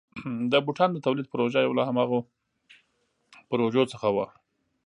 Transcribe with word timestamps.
د 0.51 0.53
بوټانو 0.65 0.93
د 0.95 0.99
تولید 1.05 1.27
پروژه 1.33 1.59
یو 1.61 1.77
له 1.79 1.83
همدغو 1.89 2.19
پروژو 3.49 3.83
څخه 3.93 4.07
وه. 4.15 4.27